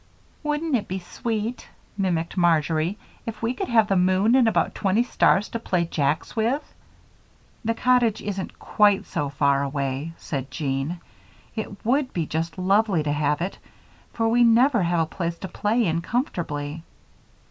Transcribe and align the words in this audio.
"Wouldn't 0.41 0.75
it 0.75 0.87
be 0.87 0.97
sweet," 0.97 1.67
mimicked 1.95 2.35
Marjory, 2.35 2.97
"if 3.27 3.43
we 3.43 3.53
could 3.53 3.67
have 3.67 3.87
the 3.87 3.95
moon 3.95 4.33
and 4.33 4.47
about 4.47 4.73
twenty 4.73 5.03
stars 5.03 5.47
to 5.49 5.59
play 5.59 5.85
jacks 5.85 6.35
with?" 6.35 6.73
"The 7.63 7.75
cottage 7.75 8.19
isn't 8.19 8.57
quite 8.57 9.05
so 9.05 9.29
far 9.29 9.61
away," 9.61 10.13
said 10.17 10.49
Jean. 10.49 10.99
"It 11.55 11.85
would 11.85 12.13
be 12.13 12.25
just 12.25 12.57
lovely 12.57 13.03
to 13.03 13.11
have 13.13 13.41
it, 13.41 13.59
for 14.11 14.27
we 14.27 14.43
never 14.43 14.81
have 14.81 15.01
a 15.01 15.05
place 15.05 15.37
to 15.37 15.47
play 15.47 15.85
in 15.85 16.01
comfortably." 16.01 16.81